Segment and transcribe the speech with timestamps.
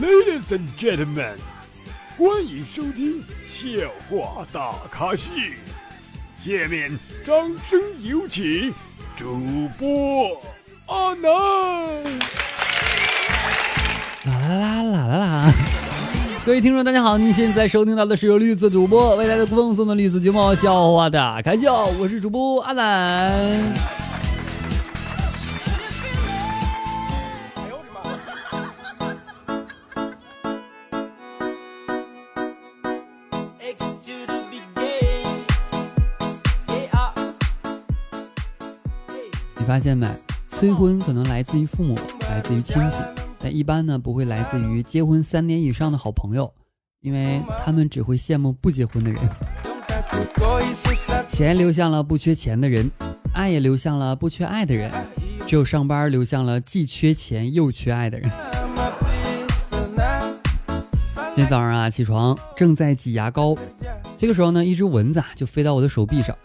[0.00, 1.34] Ladies and gentlemen，
[2.16, 3.68] 欢迎收听笑
[4.08, 5.32] 话大咖秀。
[6.36, 8.72] 下面掌声有请
[9.16, 10.40] 主播
[10.86, 11.30] 阿南。
[14.24, 15.52] 啦啦啦啦啦啦！
[16.46, 23.97] 各位听众，大家好，您现在收听到的是由绿色主播为大家奉送的绿色节目《笑话大开笑》，我是主播阿南。
[39.66, 40.08] 发现没？
[40.48, 42.96] 催婚可能来自于父母，来自于亲戚，
[43.38, 46.50] 但一般呢不会来自于结婚三年以上的好朋友，
[47.02, 49.20] 因为他们只会羡慕不结婚的人。
[51.28, 52.90] 钱流向了不缺钱的人，
[53.34, 54.90] 爱也流向了不缺爱的人，
[55.46, 58.47] 只有上班流向了既缺钱又缺爱的人。
[61.38, 63.54] 今天早上啊，起床正在挤牙膏，
[64.16, 66.36] 这个时候呢，一只蚊子啊就飞到我的手臂上。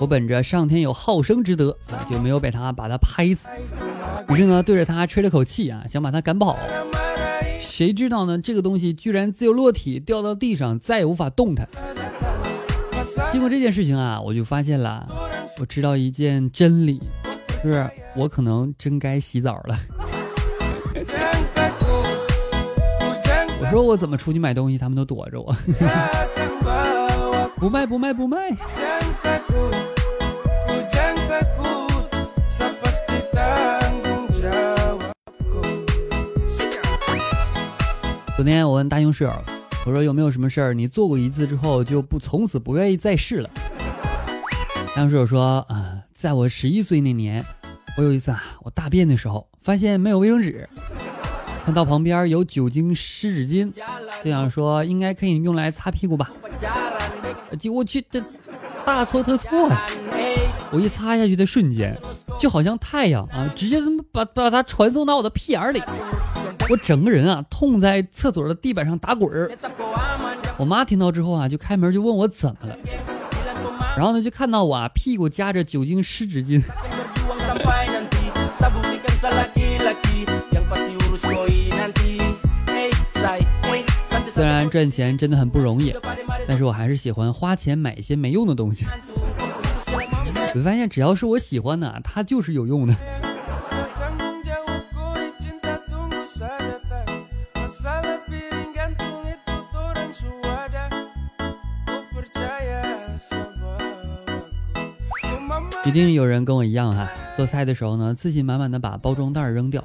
[0.00, 3.46] 我本着上天有好生之德啊，就没有被它把它拍死。
[4.30, 6.58] 于是呢，对着它吹了口气啊，想把它赶跑。
[7.60, 8.36] 谁知道呢？
[8.36, 11.68] 这个东西居然自由落体掉到地上，再也无法动弹。
[13.30, 15.08] 经过这件事情啊，我就发现了，
[15.60, 17.00] 我知道一件真理，
[17.62, 19.78] 就是我可能真该洗澡了。
[23.72, 25.56] 说我怎么出去买东西，他们都躲着我。
[27.56, 28.50] 不卖不卖不卖。
[38.36, 39.32] 昨天我问大雄室友，
[39.86, 43.48] 我说有没有什么事儿你做过一次之后就不从此不愿意再试了？
[44.94, 47.42] 大雄室友说啊，在我十一岁那年，
[47.96, 50.68] 我有一次啊，我大便的时候发现没有卫生纸，
[51.64, 53.72] 看到旁边有酒精湿纸巾，
[54.24, 56.30] 就想说应该可以用来擦屁股吧。
[57.58, 58.22] 结果去这
[58.84, 59.86] 大错特错呀！
[60.70, 61.96] 我一擦下去的瞬间，
[62.38, 65.80] 就好像太阳啊，直接他妈把把它传送到我的屁眼里。
[66.68, 69.50] 我整个人啊，痛在厕所的地板上打滚儿。
[70.56, 72.76] 我妈听到之后啊，就开门就问我怎么了，
[73.96, 76.62] 然后呢，就看到我啊，屁股夹着酒精湿纸巾。
[84.72, 85.94] 赚钱真的很不容易，
[86.48, 88.86] 但是我还是喜欢花钱买一些没用的东西。
[90.54, 92.96] 我发现只要是我喜欢的，它就是有用的。
[105.84, 109.84] 一定有人跟我一样哈，做菜的时候呢，自信满满的把包装袋扔掉，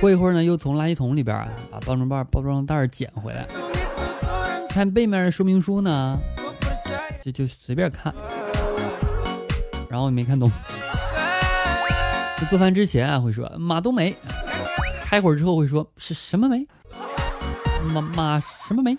[0.00, 3.46] 过一会儿呢，又从垃圾桶里边啊把包装袋包装袋捡回来，
[4.76, 6.20] 看背面说明书呢，
[7.24, 8.14] 就就随便看，
[9.88, 10.52] 然后没看懂。
[12.50, 14.14] 做饭之前啊会说马冬梅，
[15.02, 16.66] 开会之后会说是什么梅？
[17.90, 18.98] 马马什么梅？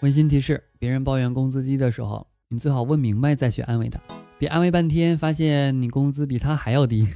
[0.00, 4.00] 温馨提示：别人抱怨工资低的时候，你最好问明白再去安慰他，
[4.38, 7.08] 别安慰半天，发现你工资比他还要低。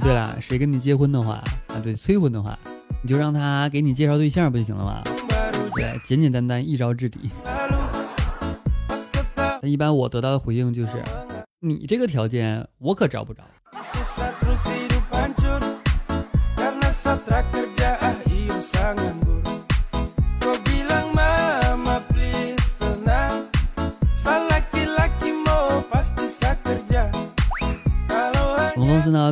[0.00, 2.56] 对了，谁跟你结婚的话，啊对，催婚的话，
[3.02, 5.02] 你就让他给你介绍对象不就行了吗？
[5.74, 7.28] 对，简简单单一招制敌。
[9.60, 11.02] 那一般我得到的回应就是：
[11.58, 13.42] 你这个条件我可找不着。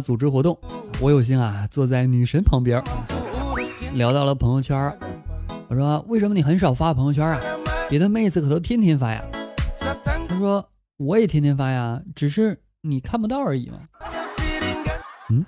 [0.01, 0.59] 组织活动，
[1.01, 2.83] 我有幸啊坐在女神旁边，
[3.95, 4.93] 聊到了朋友圈。
[5.69, 7.41] 我说：“为什么你很少发朋友圈啊？
[7.89, 9.23] 别的妹子可都天天发呀。”
[10.29, 10.69] 她说
[10.99, 13.79] ：“我也天天发呀，只是你看不到而已嘛。”
[15.31, 15.45] 嗯。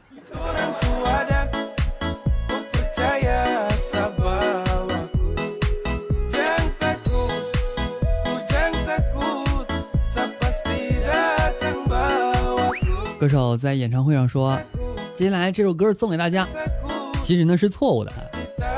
[13.25, 14.61] 歌手在演唱会上说
[15.17, 16.47] ：“接下来这首歌送给大家。”
[17.25, 18.13] 其实呢是错误的，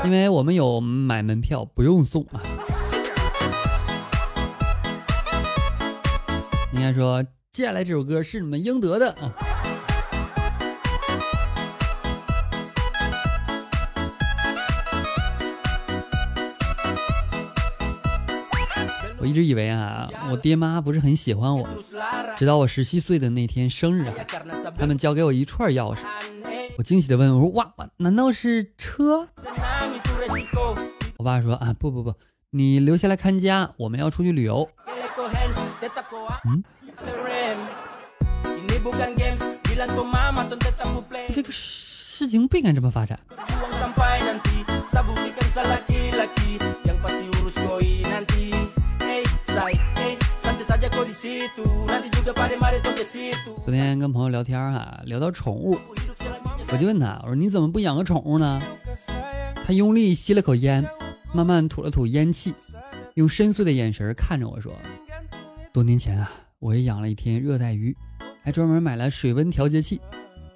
[0.05, 2.39] 因为我们有买门票不用送啊。
[6.71, 7.21] 应该说，
[7.51, 9.33] 接下来这首歌是你们应得的啊。
[19.27, 21.67] 一直以为啊，我爹妈不是很喜欢我，
[22.37, 24.13] 直到我十七岁的那天生日啊，
[24.77, 25.99] 他们交给我一串钥匙，
[26.77, 29.27] 我惊喜的问我说：“哇，难道是车？”
[31.17, 32.13] 我爸说：“啊，不不不，
[32.51, 34.65] 你留下来看家，我们要出去旅游。”
[36.45, 36.63] 嗯，
[41.33, 43.19] 这个事情不应该这么发展。
[53.65, 55.79] 昨天跟朋友聊天哈，聊到宠物，
[56.71, 58.61] 我就问他，我说你怎么不养个宠物呢？
[59.65, 60.85] 他用力吸了口烟，
[61.33, 62.53] 慢慢吐了吐烟气，
[63.15, 64.71] 用深邃的眼神看着我说
[65.73, 67.97] ：“多年前啊，我也养了一天热带鱼，
[68.43, 69.99] 还专门买了水温调节器，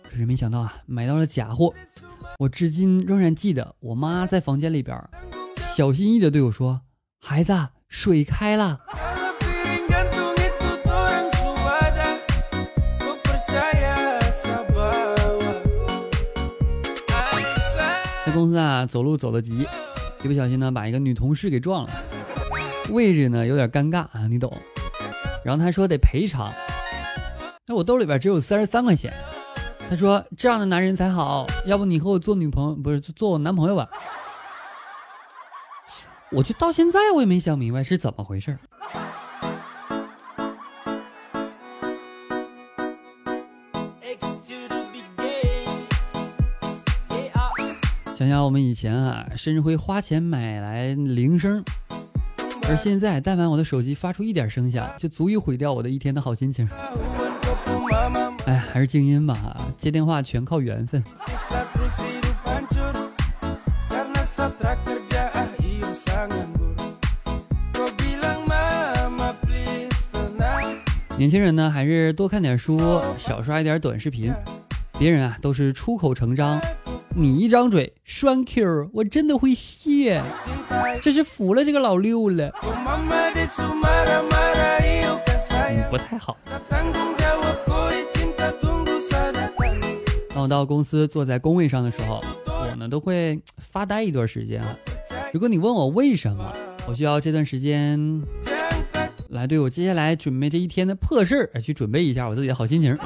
[0.03, 1.73] 可是没想到啊，买到了假货。
[2.37, 4.95] 我至今仍然记得，我妈在房间里边
[5.75, 6.81] 小心翼翼的对我说
[7.19, 7.51] ：‘孩子，
[7.91, 8.79] 水开了。’”
[18.25, 19.67] 在公司啊，走路走得急，
[20.23, 21.89] 一不小心呢，把一个女同事给撞了，
[22.89, 24.57] 位置呢有点尴尬啊，你懂。
[25.43, 26.53] 然后他说得赔偿，
[27.67, 29.13] 那我兜里边只有三十三块钱。
[29.89, 33.89] 他说这样的男人才好，要不你和我做女朋友，不是做我男朋友吧？
[36.33, 38.57] 我就到现在我也没想明白是怎么回事。
[48.15, 51.61] 想想我们以前啊，甚至会花钱买来铃声，
[52.69, 56.69] 而现在，但凡我的手机发出一点声响，就足以毁掉我的一天的好心情。
[58.45, 61.03] 哎，还是静音吧，接电话全靠缘分。
[71.17, 72.79] 年轻人呢，还是多看点书，
[73.15, 74.33] 少刷一点短视频。
[74.97, 76.59] 别人啊，都是出口成章。
[77.13, 80.21] 你一张嘴栓 Q，我真的会谢，
[81.01, 82.51] 这是服了这个老六了。
[85.91, 86.37] 不太好。
[90.33, 94.75] 当我到公司坐在工位上的时候，我呢都会发呆一段时间啊。
[95.33, 96.53] 如果你问我为什么，
[96.85, 98.21] 我需要这段时间
[99.29, 102.97] 来对我接下来准备这一天的破事儿去准备一下我自己的好心情。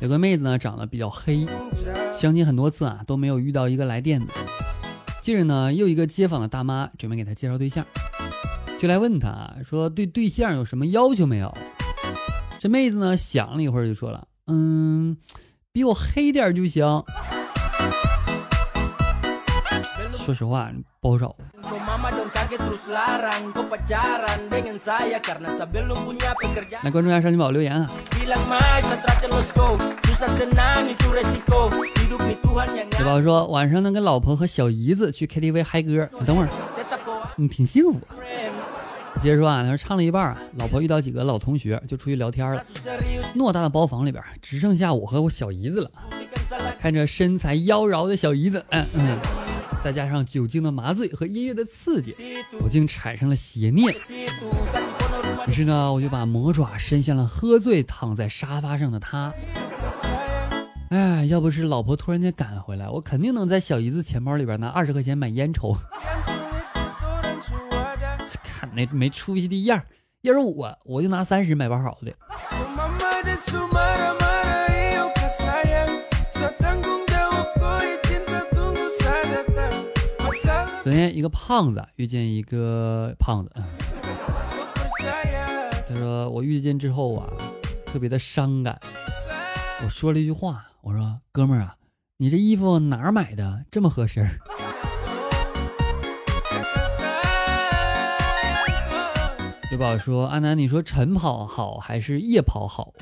[0.00, 1.44] 有个妹子呢，长得比较黑，
[2.14, 4.26] 相亲很多次啊，都没有遇到一个来电的。
[5.20, 7.84] 近日呢，又一个街坊的大妈准备给她介绍对象，
[8.80, 11.52] 就来问她说：“对对象有什么要求没有？”
[12.58, 15.16] 这妹子呢，想了一会儿就说了：“嗯，
[15.72, 16.84] 比我黑点就行。”
[20.24, 20.70] 说实话，
[21.00, 21.36] 不好找。
[26.82, 27.90] 来关注一下上金宝留言啊！
[32.98, 36.48] 小宝说晚上能跟老婆和小姨子去 KTV 嗨歌，你等会儿，
[37.36, 38.00] 你挺幸福。
[39.22, 42.62] 接着说啊，他说唱了一半啊，老婆遇到几个老同学就出去聊天了。
[43.34, 45.90] 偌大的包房里边只剩下我和我小姨子了，
[46.80, 49.18] 看着身材妖娆的小姨子，嗯嗯。
[49.82, 52.14] 再加上酒精的麻醉和音乐的刺激，
[52.60, 53.94] 我竟产生了邪念。
[55.46, 59.32] 于是呢，我就把魔爪伸向了喝醉躺在沙发上的他。
[60.90, 65.76] 哎，要不是老婆突然间赶回来，我肯定能在小姨子钱包里边拿二十块钱买烟抽。
[68.76, 69.82] 看那没出息的样
[70.20, 72.12] 要是我，我就拿三十买包好的。
[80.82, 83.52] 昨天一个胖子遇见一个胖子，
[85.88, 87.26] 他说我遇见之后啊，
[87.86, 88.78] 特别的伤感。
[89.82, 91.76] 我说了一句话，我说哥们儿啊，
[92.18, 94.38] 你这衣服哪儿买的这么合身儿？
[99.70, 102.92] 刘宝说阿南，你说晨跑好还是夜跑好？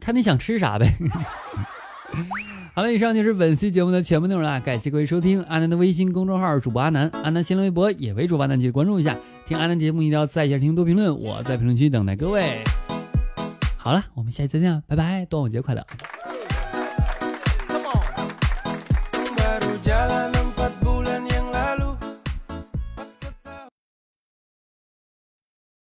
[0.00, 0.94] 看你想吃啥呗。
[2.74, 9.16] 好了，以上就是本期节目的全部内容了，感谢各位收听阿南的微信公众号主播阿南，阿南新浪微博也为主播阿南，记得关注一下。
[9.46, 12.64] 听阿南节目一定要在线听多评论，我在评论区等待各位。
[13.76, 15.84] 好了，我们下期再见，拜拜，端午节快乐。